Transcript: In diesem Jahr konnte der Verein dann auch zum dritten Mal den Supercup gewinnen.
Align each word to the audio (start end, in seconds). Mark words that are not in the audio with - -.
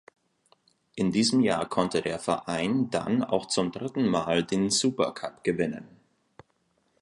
In 0.95 1.11
diesem 1.11 1.41
Jahr 1.41 1.69
konnte 1.69 2.01
der 2.01 2.17
Verein 2.17 2.89
dann 2.89 3.23
auch 3.23 3.45
zum 3.45 3.71
dritten 3.71 4.07
Mal 4.07 4.43
den 4.43 4.71
Supercup 4.71 5.43
gewinnen. 5.43 5.87